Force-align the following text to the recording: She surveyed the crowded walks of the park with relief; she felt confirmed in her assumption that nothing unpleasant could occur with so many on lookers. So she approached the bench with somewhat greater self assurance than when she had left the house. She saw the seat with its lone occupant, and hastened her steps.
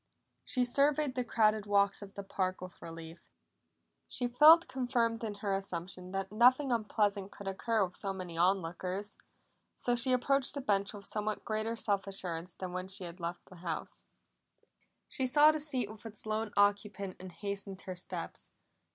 She 0.43 0.65
surveyed 0.65 1.13
the 1.13 1.23
crowded 1.23 1.67
walks 1.67 2.01
of 2.01 2.15
the 2.15 2.23
park 2.23 2.59
with 2.59 2.81
relief; 2.81 3.29
she 4.09 4.27
felt 4.27 4.67
confirmed 4.67 5.23
in 5.23 5.35
her 5.35 5.53
assumption 5.53 6.11
that 6.11 6.31
nothing 6.31 6.71
unpleasant 6.71 7.31
could 7.31 7.47
occur 7.47 7.85
with 7.85 7.95
so 7.95 8.11
many 8.11 8.35
on 8.35 8.63
lookers. 8.63 9.19
So 9.75 9.95
she 9.95 10.11
approached 10.11 10.55
the 10.55 10.61
bench 10.61 10.91
with 10.95 11.05
somewhat 11.05 11.45
greater 11.45 11.75
self 11.75 12.07
assurance 12.07 12.55
than 12.55 12.73
when 12.73 12.87
she 12.87 13.03
had 13.03 13.19
left 13.19 13.45
the 13.45 13.57
house. 13.57 14.05
She 15.07 15.27
saw 15.27 15.51
the 15.51 15.59
seat 15.59 15.87
with 15.87 16.03
its 16.07 16.25
lone 16.25 16.51
occupant, 16.57 17.17
and 17.19 17.31
hastened 17.31 17.81
her 17.83 17.93
steps. 17.93 18.49